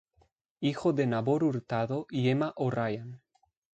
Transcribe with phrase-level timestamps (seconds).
[0.61, 3.21] Hijo de Nabor Hurtado y Ema O'Ryan.